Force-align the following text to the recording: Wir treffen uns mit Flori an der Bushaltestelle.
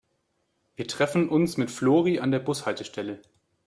Wir 0.77 0.87
treffen 0.87 1.29
uns 1.29 1.57
mit 1.57 1.69
Flori 1.69 2.17
an 2.19 2.31
der 2.31 2.39
Bushaltestelle. 2.39 3.21